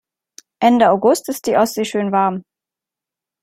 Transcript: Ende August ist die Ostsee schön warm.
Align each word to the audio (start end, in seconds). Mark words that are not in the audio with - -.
Ende 0.59 0.89
August 0.89 1.29
ist 1.29 1.45
die 1.45 1.57
Ostsee 1.57 1.85
schön 1.85 2.11
warm. 2.11 2.43